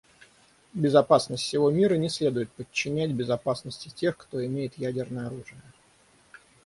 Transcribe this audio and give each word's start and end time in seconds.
Безопасность 0.73 1.43
всего 1.43 1.69
мира 1.69 1.93
не 1.93 2.09
следует 2.09 2.51
подчинять 2.51 3.11
безопасности 3.11 3.89
тех, 3.89 4.17
кто 4.17 4.43
имеет 4.43 4.79
ядерное 4.79 5.27
оружие. 5.27 5.61